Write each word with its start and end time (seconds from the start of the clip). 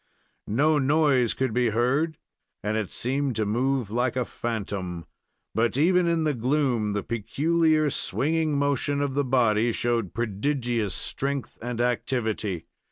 No 0.47 0.79
noise 0.79 1.35
could 1.35 1.53
be 1.53 1.69
heard 1.69 2.17
and 2.63 2.75
it 2.75 2.91
seemed 2.91 3.35
to 3.35 3.45
move 3.45 3.91
like 3.91 4.15
a 4.15 4.25
phantom; 4.25 5.05
but, 5.53 5.77
even 5.77 6.07
in 6.07 6.23
the 6.23 6.33
gloom, 6.33 6.93
the 6.93 7.03
peculiar 7.03 7.91
swinging 7.91 8.57
motion 8.57 8.99
of 8.99 9.13
the 9.13 9.23
body 9.23 9.71
showed 9.71 10.15
prodigious 10.15 10.95
strength 10.95 11.55
and 11.61 11.79
activity. 11.79 12.65